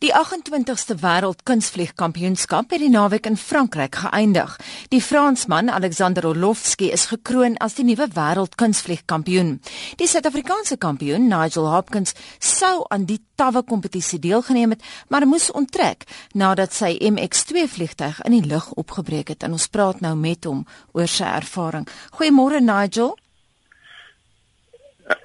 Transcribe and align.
Die 0.00 0.14
28ste 0.16 0.94
Wêreld 1.02 1.42
Kunstvliegkampioenskap 1.44 2.70
het 2.72 2.80
die 2.80 2.88
naweek 2.88 3.26
in 3.28 3.34
Frankryk 3.36 3.98
geëindig. 4.00 4.54
Die 4.88 5.02
Fransman 5.04 5.68
Alexander 5.68 6.24
Orlovsky 6.24 6.86
is 6.88 7.04
gekroon 7.10 7.58
as 7.60 7.74
die 7.76 7.84
nuwe 7.84 8.06
wêreld 8.14 8.56
kunstvliegkampioen. 8.56 9.58
Die 10.00 10.08
Suid-Afrikaanse 10.08 10.78
kampioen, 10.80 11.26
Nigel 11.28 11.68
Hopkins, 11.68 12.14
sou 12.40 12.86
aan 12.88 13.04
die 13.10 13.18
tawwe 13.36 13.60
kompetisie 13.60 14.16
deelgeneem 14.24 14.72
het, 14.72 14.86
maar 15.12 15.28
moes 15.28 15.50
onttrek 15.52 16.08
nadat 16.32 16.72
sy 16.72 16.94
MX2 16.96 17.66
vliegtuig 17.68 18.22
in 18.24 18.38
die 18.38 18.48
lug 18.48 18.70
opgebreek 18.80 19.34
het. 19.34 19.44
En 19.44 19.58
ons 19.58 19.68
praat 19.68 20.00
nou 20.00 20.14
met 20.16 20.48
hom 20.48 20.64
oor 20.96 21.12
sy 21.12 21.28
ervaring. 21.28 21.84
Goeiemôre 22.16 22.64
Nigel. 22.64 23.12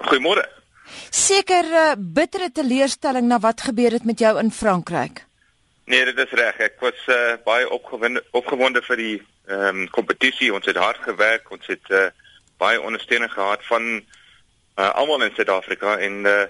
Goeiemôre. 0.04 0.44
Seker 1.10 1.64
uh, 1.64 1.92
bittere 1.98 2.50
teleurstelling 2.52 3.26
na 3.28 3.38
wat 3.38 3.60
gebeur 3.68 3.96
het 3.96 4.04
met 4.04 4.18
jou 4.18 4.38
in 4.38 4.50
Frankryk. 4.50 5.24
Nee, 5.86 6.04
dit 6.04 6.18
is 6.18 6.34
reg. 6.34 6.58
Ek 6.58 6.80
was 6.82 6.98
uh, 7.06 7.36
baie 7.46 7.68
opgewonde 7.70 8.24
opgewonde 8.34 8.82
vir 8.82 9.02
die 9.02 9.16
ehm 9.46 9.82
um, 9.82 9.88
kompetisie. 9.94 10.52
Ons 10.54 10.66
het 10.66 10.76
hard 10.76 11.02
gewerk. 11.06 11.50
Ons 11.54 11.66
het 11.70 11.90
uh, 11.94 12.08
baie 12.58 12.80
ondersteuning 12.80 13.30
gehad 13.32 13.62
van 13.68 13.84
uh, 13.96 14.90
almal 14.94 15.22
in 15.22 15.34
Suid-Afrika 15.34 15.98
en 15.98 16.24
uh, 16.26 16.46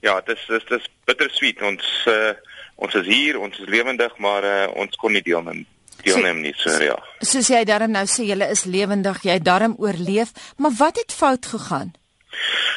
ja, 0.00 0.20
dit 0.20 0.36
is 0.38 0.46
dit 0.46 0.76
is 0.78 0.90
bittersweet. 1.04 1.62
Ons 1.62 2.04
uh, 2.06 2.36
ons 2.76 2.94
is 2.94 3.06
hier, 3.06 3.40
ons 3.40 3.58
is 3.58 3.68
lewendig, 3.68 4.18
maar 4.22 4.44
uh, 4.44 4.68
ons 4.76 4.96
kon 5.00 5.12
nie 5.12 5.24
deelneem 5.24 5.64
deelneem 6.04 6.42
nie, 6.44 6.54
so 6.60 6.72
ja. 6.82 6.96
Soos 7.24 7.48
jy 7.50 7.62
darm 7.68 7.94
nou 7.94 8.04
sê 8.10 8.26
jy 8.28 8.36
is 8.50 8.66
lewendig, 8.68 9.22
jy 9.26 9.38
darm 9.42 9.76
oorleef, 9.82 10.34
maar 10.60 10.74
wat 10.78 11.00
het 11.00 11.14
fout 11.14 11.48
gegaan? 11.54 11.94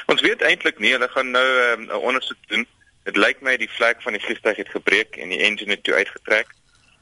Ons 0.09 0.21
weet 0.25 0.41
eintlik 0.41 0.79
nie, 0.81 0.91
hulle 0.95 1.07
gaan 1.13 1.31
nou 1.31 1.45
ehm, 1.45 1.81
'n 1.81 1.91
um, 1.93 2.05
ondersoek 2.09 2.37
doen. 2.47 2.65
Dit 3.03 3.17
lyk 3.17 3.41
my 3.45 3.57
die 3.57 3.69
vlek 3.69 4.01
van 4.01 4.13
die 4.17 4.21
vliegtuig 4.21 4.57
het 4.57 4.69
gebreek 4.69 5.17
en 5.17 5.29
die 5.29 5.41
engine 5.45 5.75
het 5.75 5.83
toe 5.83 5.93
uitgetrek. 5.93 6.55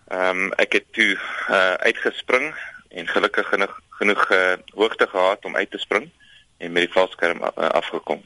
Ehm 0.07 0.41
um, 0.43 0.51
ek 0.63 0.73
het 0.73 0.87
toe 0.91 1.13
uh, 1.15 1.73
uitgespring 1.87 2.55
en 2.89 3.07
gelukkig 3.07 3.47
genoeg 3.47 3.79
genoeg 3.99 4.31
uh, 4.31 4.53
hoogte 4.75 5.07
gehad 5.07 5.45
om 5.45 5.55
uit 5.55 5.71
te 5.71 5.77
spring 5.77 6.09
en 6.57 6.71
met 6.71 6.83
die 6.85 6.93
valskerm 6.93 7.41
uh, 7.41 7.69
afgekom. 7.81 8.21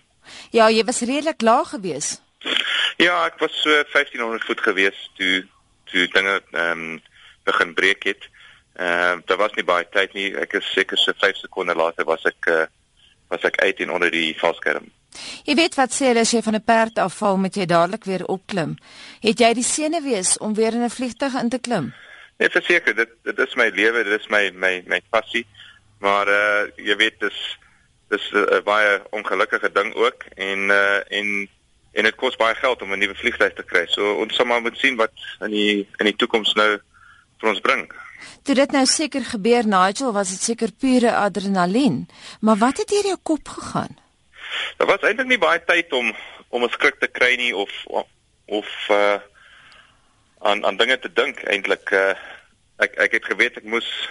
Ja, 0.50 0.70
jy 0.70 0.84
was 0.84 1.00
redelik 1.00 1.42
laag 1.42 1.70
geweest. 1.70 2.22
Ja, 2.98 3.26
ek 3.26 3.38
was 3.40 3.62
so 3.62 3.70
1500 3.70 4.45
voet 4.45 4.62
geweest 4.62 5.10
toe 5.16 5.45
toe 5.94 6.08
dinge 6.08 6.42
ehm 6.52 6.72
um, 6.72 7.02
begin 7.44 7.73
breek 7.73 8.04
het. 8.04 8.30
Ehm 8.76 9.18
uh, 9.18 9.26
daar 9.26 9.38
was 9.38 9.54
nie 9.54 9.66
baie 9.66 9.88
tyd 9.90 10.14
nie. 10.14 10.30
Ek 10.36 10.54
is 10.54 10.73
seker 10.73 10.98
so 10.98 11.14
5 11.18 11.36
sekondes 11.45 11.76
later 11.76 12.06
was 12.06 12.26
ek 12.26 12.50
uh, 12.50 12.66
was 13.32 13.48
ek 13.48 13.62
uit 13.64 13.80
en 13.80 13.92
onder 13.96 14.12
die 14.12 14.34
valskerm. 14.40 14.92
Jy 15.48 15.56
weet 15.60 15.76
wat 15.80 15.96
sê 15.96 16.12
hulle 16.12 16.24
as 16.26 16.32
jy 16.32 16.42
van 16.44 16.56
'n 16.56 16.64
perd 16.64 17.00
afval 17.00 17.38
moet 17.38 17.56
jy 17.56 17.66
dadelik 17.66 18.04
weer 18.04 18.26
opklim. 18.26 18.76
Het 19.22 19.40
jy 19.40 19.54
die 19.54 19.64
senuwees 19.64 20.38
om 20.38 20.54
weer 20.56 20.73
in 20.73 20.84
'n 20.84 20.98
vliegtuig 20.98 21.34
in 21.42 21.50
te 21.50 21.60
klim? 21.60 21.94
Nee, 22.38 22.50
verseker, 22.50 22.96
dit 22.96 23.10
dit 23.23 23.40
is 23.40 23.56
my 23.56 23.70
lewe, 23.70 24.04
dit 24.04 24.20
is 24.20 24.28
my 24.28 24.52
my 24.54 24.84
my 24.88 25.02
passie. 25.10 25.46
Maar 26.00 26.28
uh 26.28 26.62
jy 26.76 26.96
weet 26.96 27.20
dis 27.20 27.40
dis 28.10 28.32
'n 28.32 28.38
uh, 28.38 28.62
baie 28.64 29.02
ongelukkige 29.12 29.72
ding 29.72 29.94
ook 29.95 30.26
en 30.36 30.70
uh 30.70 31.00
en 31.08 31.50
en 31.92 32.04
dit 32.04 32.16
kos 32.16 32.36
baie 32.36 32.56
geld 32.56 32.82
om 32.82 32.94
'n 32.94 33.00
nuwe 33.00 33.16
vliegtuig 33.16 33.54
te 33.54 33.64
kry. 33.64 33.86
So 33.88 34.16
ons 34.16 34.36
sal 34.36 34.45
maar 34.45 34.62
moet 34.62 34.78
sien 34.78 34.95
wat 34.95 35.14
in 35.40 35.52
die 35.52 35.88
in 36.00 36.06
die 36.06 36.16
toekoms 36.16 36.54
nou 36.54 36.80
vir 37.40 37.50
ons 37.50 37.60
bring. 37.60 37.92
Toe 38.44 38.55
dit 38.55 38.72
nou 38.72 38.86
seker 38.86 39.25
gebeur 39.25 39.67
Nigel, 39.67 40.11
was 40.11 40.30
dit 40.30 40.41
seker 40.41 40.72
pure 40.72 41.16
adrenalien. 41.16 42.08
Maar 42.39 42.58
wat 42.58 42.77
het 42.77 42.89
deur 42.89 43.09
jou 43.14 43.17
kop 43.23 43.47
gegaan? 43.47 43.97
Daar 44.77 44.88
was 44.88 45.02
eintlik 45.02 45.27
nie 45.27 45.41
baie 45.41 45.64
tyd 45.66 45.94
om 45.94 46.16
om 46.49 46.64
'n 46.64 46.69
skrik 46.69 46.99
te 46.99 47.08
kry 47.08 47.36
nie 47.36 47.55
of 47.55 47.72
of 48.45 48.67
uh 48.89 49.19
aan 50.39 50.66
aan 50.66 50.77
dinge 50.77 50.99
te 50.99 51.14
dink 51.14 51.44
eintlik 51.44 51.92
uh 51.92 52.16
ek 52.77 52.95
ek 52.95 53.11
het 53.11 53.25
geweet 53.25 53.58
ek 53.58 53.64
moes 53.64 54.09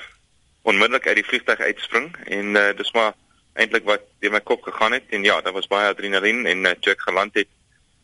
onmiddellik 0.62 1.06
uit 1.06 1.20
die 1.20 1.28
vliegtuig 1.28 1.60
uitspring 1.60 2.16
en 2.26 2.56
uh 2.56 2.72
dis 2.76 2.92
maar 2.92 3.12
eintlik 3.52 3.84
wat 3.84 4.02
deur 4.20 4.32
my 4.32 4.40
kop 4.40 4.62
gegaan 4.62 4.92
het 4.92 5.04
en 5.10 5.24
ja, 5.24 5.40
daar 5.40 5.52
was 5.52 5.66
baie 5.66 5.88
adrenalien 5.88 6.46
en 6.46 6.64
uh, 6.64 6.72
toe 6.80 6.92
ek 6.92 7.00
geland 7.08 7.34
het 7.34 7.48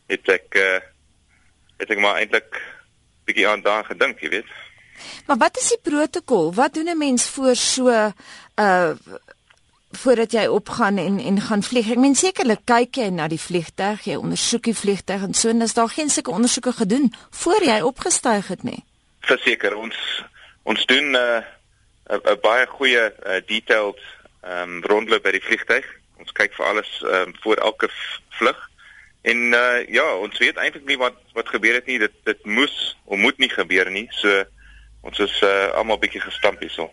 het 0.08 0.28
ek 0.28 0.54
uh 0.54 0.80
het 1.76 1.90
ek 1.90 2.00
maar 2.00 2.20
eintlik 2.20 2.60
bietjie 3.26 3.48
aan 3.48 3.62
daai 3.62 3.84
gedink, 3.84 4.20
jy 4.22 4.30
weet. 4.38 4.52
Maar 5.26 5.36
wat 5.36 5.58
is 5.58 5.68
die 5.68 5.80
protokol? 5.82 6.54
Wat 6.54 6.74
doen 6.74 6.88
'n 6.88 6.98
mens 6.98 7.28
voor 7.28 7.56
so 7.56 7.88
uh 8.56 8.90
voordat 9.90 10.32
jy 10.32 10.46
opgaan 10.46 10.96
en 10.96 11.18
en 11.18 11.40
gaan 11.40 11.62
vlieg? 11.62 11.90
Ek 11.90 11.96
meen 11.96 12.14
sekerlik 12.14 12.64
kyk 12.64 12.96
jy 12.96 13.08
na 13.08 13.28
die 13.28 13.40
vliegtuig, 13.40 14.04
jy 14.04 14.16
ondersoek 14.16 14.62
die 14.62 14.76
vliegtuig 14.76 15.22
en 15.22 15.34
so 15.34 15.48
en 15.48 15.62
is 15.62 15.74
daar 15.74 15.88
geen 15.88 16.10
sulke 16.10 16.30
ondersoeke 16.30 16.72
gedoen 16.72 17.14
voor 17.30 17.62
jy 17.62 17.80
opgestyg 17.80 18.48
het 18.48 18.62
nie. 18.62 18.84
Verseker 19.20 19.76
ons 19.76 19.96
ons 20.62 20.86
doen 20.86 21.10
'n 21.10 21.14
uh, 21.14 21.42
'n 22.10 22.40
baie 22.42 22.66
goeie 22.66 23.12
uh, 23.26 23.40
detailed 23.46 24.00
um 24.46 24.84
rondloop 24.84 25.22
by 25.22 25.30
die 25.30 25.42
vliegtuig. 25.42 25.86
Ons 26.22 26.32
kyk 26.32 26.54
vir 26.54 26.66
alles 26.66 26.90
um 27.02 27.34
voor 27.42 27.56
elke 27.56 27.88
vlug. 28.38 28.58
En 29.26 29.52
uh 29.52 29.82
ja, 29.88 30.06
ons 30.16 30.38
weet 30.38 30.56
eintlik 30.56 30.86
nie 30.86 30.98
wat 30.98 31.16
wat 31.34 31.48
gebeur 31.48 31.74
het 31.74 31.86
nie. 31.86 31.98
Dit 31.98 32.14
dit 32.24 32.44
moes 32.44 32.96
of 33.04 33.18
moet 33.18 33.38
nie 33.38 33.50
gebeur 33.50 33.90
nie. 33.90 34.06
So 34.10 34.44
ons 35.06 35.18
is 35.22 35.34
uh, 35.46 35.72
almal 35.78 35.98
bietjie 36.02 36.20
gestamp 36.20 36.60
hierso. 36.60 36.90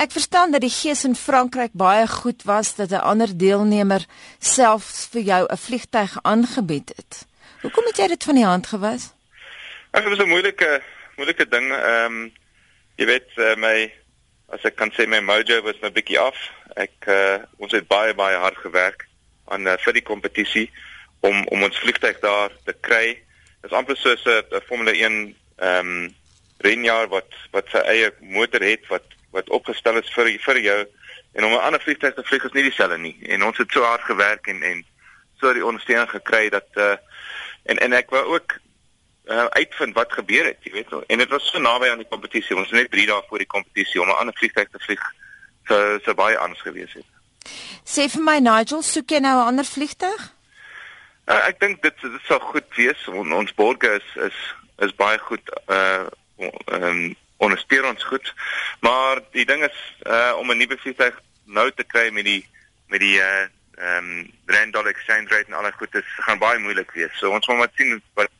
Ek 0.00 0.12
verstaan 0.14 0.52
dat 0.54 0.64
die 0.64 0.72
gees 0.72 1.04
in 1.04 1.14
Frankryk 1.14 1.74
baie 1.76 2.06
goed 2.08 2.42
was 2.48 2.74
dat 2.74 2.90
'n 2.90 3.04
ander 3.12 3.30
deelnemer 3.38 4.06
selfs 4.38 5.08
vir 5.12 5.22
jou 5.22 5.42
'n 5.46 5.56
vliegtyg 5.56 6.18
aangebied 6.22 6.88
het. 6.96 7.26
Hoekom 7.62 7.84
het 7.86 7.96
jy 7.96 8.06
dit 8.06 8.24
van 8.24 8.34
die 8.34 8.44
hand 8.44 8.66
gewys? 8.66 9.12
Ag, 9.90 10.02
dit 10.02 10.10
was 10.16 10.18
'n 10.18 10.28
moeilike 10.28 10.82
moeilike 11.16 11.48
ding. 11.48 11.72
Ehm 11.72 12.04
um, 12.04 12.32
jy 12.96 13.06
weet 13.06 13.30
uh, 13.36 13.54
my 13.56 13.92
as 14.52 14.64
ek 14.64 14.76
kan 14.76 14.90
sê 14.92 15.06
my 15.06 15.20
mojo 15.20 15.62
was 15.62 15.76
'n 15.82 15.92
bietjie 15.92 16.18
af. 16.18 16.36
Ek 16.76 17.06
uh, 17.06 17.38
ons 17.58 17.72
het 17.72 17.86
baie 17.88 18.14
baie 18.14 18.36
hard 18.36 18.56
gewerk 18.56 19.06
aan 19.44 19.66
uh, 19.66 19.76
vir 19.84 19.92
die 19.92 20.02
kompetisie 20.02 20.70
om 21.20 21.46
om 21.46 21.62
ons 21.62 21.78
vliegtyg 21.78 22.20
daar 22.20 22.50
te 22.64 22.74
kry. 22.80 23.22
Dit 23.60 23.70
is 23.70 23.76
amper 23.76 23.96
soos 23.96 24.24
'n 24.26 24.60
Formule 24.66 24.96
1 24.96 25.36
ehm 25.56 25.86
um, 25.86 26.14
renjaer 26.62 27.08
wat 27.08 27.36
wat 27.50 27.68
sy 27.72 27.82
eie 27.92 28.12
motor 28.20 28.64
het 28.64 28.86
wat 28.88 29.06
wat 29.32 29.50
opgestel 29.50 29.96
is 30.00 30.12
vir 30.14 30.32
vir 30.46 30.60
jou. 30.60 30.80
En 31.32 31.44
om 31.44 31.52
'n 31.52 31.64
ander 31.66 31.80
vliegtuig 31.80 32.14
te 32.14 32.24
vlieg 32.24 32.44
is 32.44 32.52
nie 32.52 32.62
dieselfde 32.62 32.98
nie. 32.98 33.16
En 33.28 33.44
ons 33.44 33.58
het 33.58 33.70
so 33.72 33.82
hard 33.82 34.02
gewerk 34.02 34.46
en 34.46 34.62
en 34.62 34.84
so 35.40 35.52
die 35.52 35.66
ondersteuning 35.66 36.10
gekry 36.10 36.48
dat 36.48 36.68
uh 36.74 36.96
en 37.62 37.78
en 37.78 37.92
ek 37.92 38.10
wou 38.10 38.24
ook 38.34 38.58
uh, 39.24 39.44
uitvind 39.44 39.94
wat 39.94 40.12
gebeur 40.12 40.44
het 40.44 40.58
jy 40.66 40.72
weet 40.72 40.92
en 41.06 41.18
dit 41.18 41.28
was 41.28 41.50
so 41.50 41.58
naby 41.58 41.88
aan 41.88 42.02
die 42.02 42.10
kompetisie 42.10 42.56
ons 42.56 42.70
net 42.70 42.90
3 42.90 43.06
dae 43.06 43.22
voor 43.28 43.38
die 43.38 43.54
kompetisie 43.54 44.00
om 44.00 44.08
'n 44.08 44.20
ander 44.20 44.34
vliegtuig 44.34 44.68
te 44.68 44.78
vlieg. 44.78 45.02
So 45.66 45.98
so 46.04 46.14
baie 46.14 46.38
anders 46.38 46.60
gewees 46.60 46.92
het. 46.92 47.06
Sê 47.84 48.08
vir 48.10 48.22
my 48.22 48.38
Nigel 48.38 48.82
soek 48.82 49.10
jy 49.10 49.18
nou 49.18 49.36
'n 49.38 49.46
ander 49.46 49.64
vliegtuig? 49.64 50.32
Uh, 51.26 51.46
ek 51.46 51.60
dink 51.60 51.82
dit 51.82 52.00
dit 52.02 52.20
sou 52.26 52.40
goed 52.40 52.66
wees. 52.74 53.08
On, 53.08 53.32
ons 53.32 53.54
borge 53.54 53.88
is 53.94 54.08
is 54.22 54.38
is 54.78 54.94
baie 54.94 55.18
goed 55.18 55.52
uh 55.70 56.06
ehm 56.42 56.82
um, 56.82 57.16
ondersteun 57.42 57.84
ons 57.84 58.04
goed. 58.04 58.34
Maar 58.80 59.20
die 59.30 59.44
ding 59.46 59.64
is 59.64 59.78
uh 60.06 60.32
om 60.38 60.50
'n 60.50 60.56
nuwe 60.56 60.78
vliegtuig 60.78 61.20
nou 61.44 61.72
te 61.74 61.84
kry 61.84 62.10
met 62.10 62.24
die 62.24 62.46
met 62.86 63.00
die 63.00 63.18
uh 63.18 63.46
ehm 63.78 64.10
um, 64.10 64.30
rand 64.46 64.72
dollar 64.72 64.90
exchange 64.90 65.28
rate 65.28 65.46
en 65.46 65.58
al 65.58 65.62
daai 65.62 65.78
goed 65.80 65.94
is 65.94 66.10
gaan 66.26 66.38
baie 66.38 66.58
moeilik 66.58 66.90
wees. 66.90 67.18
So 67.18 67.30
ons 67.30 67.46
moet 67.46 67.56
maar 67.56 67.72
sien 67.74 68.02
wat 68.14 68.30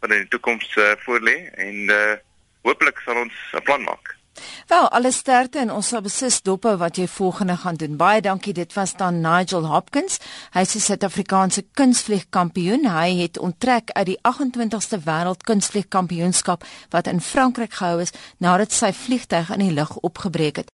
wat 0.00 0.10
in 0.10 0.24
die 0.24 0.28
toekoms 0.28 0.76
uh, 0.76 0.92
voorlê 1.06 1.36
en 1.54 1.88
uh 1.90 2.16
hopelik 2.62 2.98
sal 3.04 3.16
ons 3.16 3.34
'n 3.52 3.62
plan 3.62 3.82
maak. 3.82 4.16
Wel, 4.66 4.88
alles 4.88 5.16
sterkte 5.16 5.58
en 5.58 5.72
ons 5.72 5.88
sal 5.88 6.00
beslis 6.00 6.38
dop 6.42 6.64
hou 6.64 6.76
wat 6.80 6.96
jy 6.96 7.06
volgende 7.08 7.56
gaan 7.56 7.76
doen. 7.76 7.96
Baie 7.96 8.20
dankie. 8.20 8.52
Dit 8.52 8.72
was 8.72 8.94
dan 8.96 9.20
Nigel 9.20 9.66
Hopkins. 9.66 10.18
Hy 10.52 10.60
is 10.60 10.74
'n 10.74 10.80
Suid-Afrikaanse 10.80 11.64
kunstvliegkampioen. 11.74 12.86
Hy 12.88 13.16
het 13.22 13.38
onttrek 13.38 13.90
uit 13.90 14.06
die 14.06 14.18
28ste 14.22 14.98
wêreld 15.04 15.42
kunstvliegkampioenskap 15.44 16.64
wat 16.90 17.06
in 17.06 17.20
Frankryk 17.20 17.72
gehou 17.72 18.00
is 18.00 18.12
nadat 18.38 18.72
sy 18.72 18.92
vliegtyg 18.92 19.50
in 19.50 19.58
die 19.58 19.72
lug 19.72 19.96
opgebreek 19.96 20.56
het. 20.56 20.70